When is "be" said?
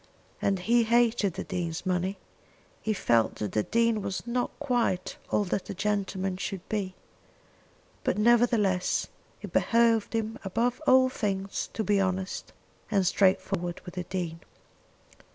6.67-6.95, 11.83-11.99